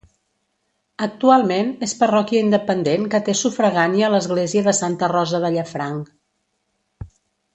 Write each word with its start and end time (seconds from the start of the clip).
Actualment 1.05 1.67
és 1.87 1.93
parròquia 1.99 2.41
independent 2.45 3.05
que 3.11 3.21
té 3.27 3.35
sufragània 3.43 4.09
l'església 4.15 4.67
de 4.69 4.75
Santa 4.81 5.11
Rosa 5.15 5.45
de 5.45 5.55
Llafranc. 5.59 6.09